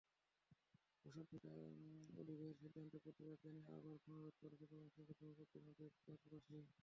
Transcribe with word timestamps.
বসতভিটা 1.05 1.49
অধিগ্রহণের 2.13 2.59
সিদ্ধান্তের 2.61 3.03
প্রতিবাদ 3.05 3.37
জানিয়ে 3.43 3.67
আবারও 3.69 4.03
সমাবেশ 4.05 4.35
করেছে 4.41 4.63
ময়মনসিংহের 4.65 5.17
ব্রহ্মপুত্র 5.19 5.55
নদের 5.67 5.91
চারবাসী। 6.05 6.57